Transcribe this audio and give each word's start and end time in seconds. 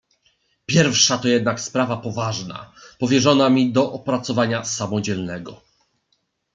"Pierwsza 0.65 1.17
to 1.17 1.27
jednak 1.27 1.59
sprawa 1.61 1.97
poważna, 1.97 2.71
powierzona 2.99 3.49
mi 3.49 3.71
do 3.71 3.91
opracowania 3.91 4.65
samodzielnego." 4.65 5.61